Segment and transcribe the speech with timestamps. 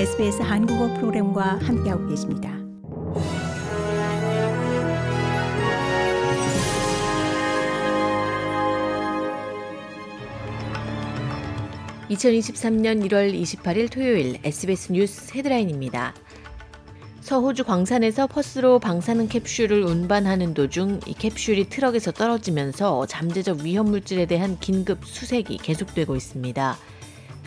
[0.00, 2.48] SBS 한국어 프로그램과 함께하고 계십니다.
[12.08, 16.14] (2023년 1월 28일) 토요일 SBS 뉴스 헤드라인입니다.
[17.20, 24.58] 서호주 광산에서 퍼스로 방사능 캡슐을 운반하는 도중 이 캡슐이 트럭에서 떨어지면서 잠재적 위험 물질에 대한
[24.60, 26.78] 긴급 수색이 계속되고 있습니다.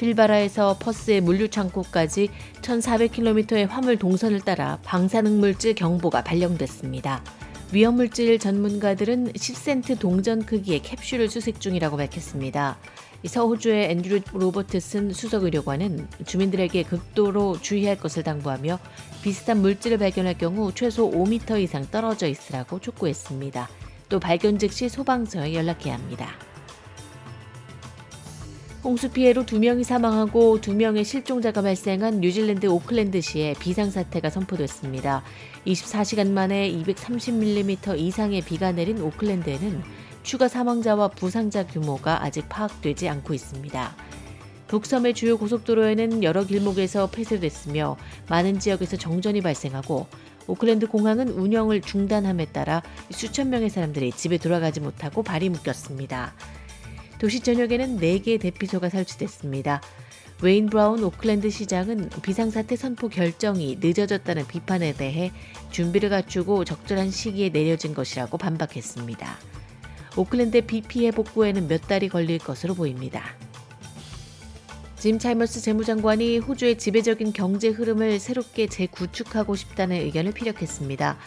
[0.04, 2.28] 필바라에서 퍼스의 물류 창고까지
[2.62, 7.24] 1,400km의 화물 동선을 따라 방사능 물질 경보가 발령됐습니다.
[7.72, 12.78] 위험물질 전문가들은 10센트 동전 크기의 캡슐을 수색 중이라고 밝혔습니다.
[13.26, 18.80] 서호주의 앤드류 로버트슨 수석의료관은 주민들에게 극도로 주의할 것을 당부하며
[19.24, 23.70] 비슷한 물질을 발견할 경우 최소 5m 이상 떨어져 있으라고 촉구했습니다.
[24.10, 26.28] 또 발견 즉시 소방서에 연락해야 합니다.
[28.84, 35.24] 홍수 피해로 2명이 사망하고 2명의 실종자가 발생한 뉴질랜드 오클랜드시에 비상사태가 선포됐습니다.
[35.66, 39.82] 24시간 만에 230mm 이상의 비가 내린 오클랜드에는
[40.24, 43.96] 추가 사망자와 부상자 규모가 아직 파악되지 않고 있습니다.
[44.68, 47.96] 북섬의 주요 고속도로에는 여러 길목에서 폐쇄됐으며
[48.28, 50.08] 많은 지역에서 정전이 발생하고
[50.46, 56.34] 오클랜드 공항은 운영을 중단함에 따라 수천 명의 사람들이 집에 돌아가지 못하고 발이 묶였습니다.
[57.24, 59.82] 도시 전역에는 4개의 대피소가 설치됐습니다.
[60.42, 65.32] 웨인 브라운 오클랜드 시장은 비상사태 선포 결정이 늦어졌다는 비판에 대해
[65.72, 69.38] 준비를 갖추고 적절한 시기에 내려진 것이라고 반박했습니다.
[70.18, 73.24] 오클랜드 비 피해 복구에는 몇 달이 걸릴 것으로 보입니다.
[74.98, 81.18] 짐 차머스 재무장관이 호주의 지배적인 경제 흐름을 새롭게 재구축하고 싶다는 의견을 피력했습니다.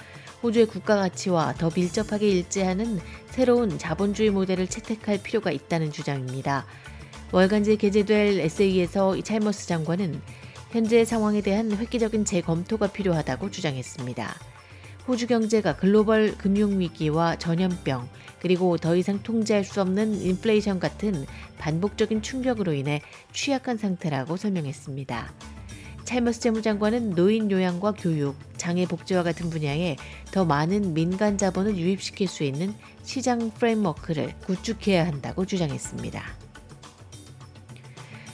[0.42, 6.67] 호주의 국가 가치와 더 밀접하게 일치하는 새로운 자본주의 모델을 채택할 필요가 있다는 주장입니다.
[7.33, 10.20] 월간지에 게재될 에세이에서 차이머스 장관은
[10.70, 14.34] 현재 상황에 대한 획기적인 재검토가 필요하다고 주장했습니다.
[15.08, 18.08] 호주 경제가 글로벌 금융위기와 전염병,
[18.41, 21.27] 그리고 더 이상 통제할 수 없는 인플레이션 같은
[21.58, 23.01] 반복적인 충격으로 인해
[23.33, 25.33] 취약한 상태라고 설명했습니다.
[26.05, 29.96] 찰머스 재무장관은 노인 요양과 교육, 장애 복지와 같은 분야에
[30.30, 36.22] 더 많은 민간 자본을 유입시킬 수 있는 시장 framework를 구축해야 한다고 주장했습니다.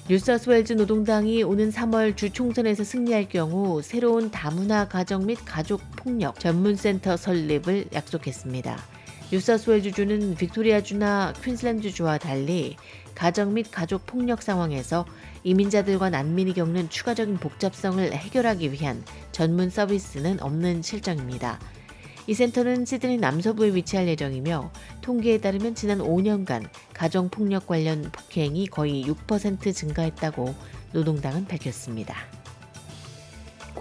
[0.09, 7.17] 뉴사우스웨일즈 노동당이 오는 3월 주 총선에서 승리할 경우 새로운 다문화 가정 및 가족 폭력 전문센터
[7.17, 8.83] 설립을 약속했습니다.
[9.31, 12.77] 뉴사우스웨일즈주는 빅토리아주나 퀸슬랜드주와 달리
[13.15, 15.07] 가정 및 가족 폭력 상황에서
[15.45, 21.59] 이민자들과 난민이 겪는 추가적인 복잡성을 해결하기 위한 전문 서비스는 없는 실정입니다.
[22.27, 24.71] 이 센터는 시드니 남서부에 위치할 예정이며
[25.01, 30.55] 통계에 따르면 지난 5년간 가정폭력 관련 폭행이 거의 6% 증가했다고
[30.93, 32.42] 노동당은 밝혔습니다.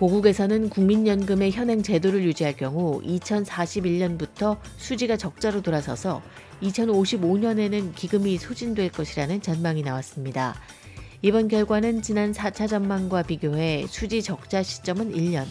[0.02, 6.24] 고국에서는 국민연금의 현행 제도를 유지할 경우 2041년부터 수지가 적자로 돌아서서
[6.64, 10.56] 2055년에는 기금이 소진될 것이라는 전망이 나왔습니다.
[11.22, 15.46] 이번 결과는 지난 4차 전망과 비교해 수지 적자 시점은 1년,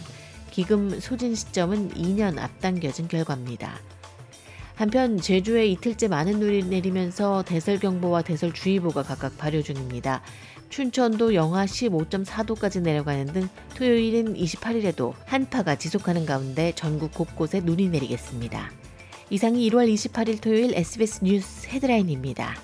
[0.49, 3.79] 기금 소진 시점은 2년 앞당겨진 결과입니다.
[4.75, 10.21] 한편 제주에 이틀째 많은 눈이 내리면서 대설경보와 대설주의보가 각각 발효 중입니다.
[10.71, 18.71] 춘천도 영하 15.4도까지 내려가는 등 토요일인 28일에도 한파가 지속하는 가운데 전국 곳곳에 눈이 내리겠습니다.
[19.29, 22.55] 이상이 1월 28일 토요일 SBS 뉴스 헤드라인입니다.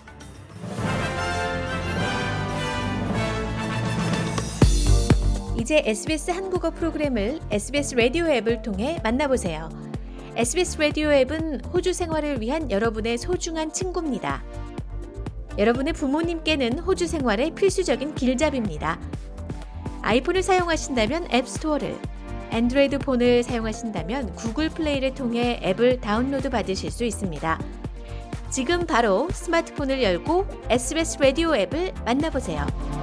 [5.59, 9.69] 이제 SBS 한국어 프로그램을 SBS 라디오 앱을 통해 만나보세요.
[10.37, 14.43] SBS 라디오 앱은 호주 생활을 위한 여러분의 소중한 친구입니다.
[15.57, 18.99] 여러분의 부모님께는 호주 생활의 필수적인 길잡이입니다.
[20.01, 21.97] 아이폰을 사용하신다면 앱스토어를,
[22.51, 27.59] 안드로이드 폰을 사용하신다면 구글 플레이를 통해 앱을 다운로드 받으실 수 있습니다.
[28.49, 32.96] 지금 바로 스마트폰을 열고 SBS 라디오 앱을 만나보세요.